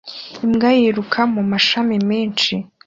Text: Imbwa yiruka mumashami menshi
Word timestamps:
Imbwa 0.45 0.69
yiruka 0.79 1.19
mumashami 1.33 1.97
menshi 2.09 2.53